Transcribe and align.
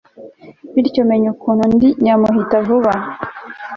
bityo 0.73 1.01
menye 1.09 1.27
ukuntu 1.35 1.63
ndi 1.73 1.87
nyamuhitavuba 2.03 2.93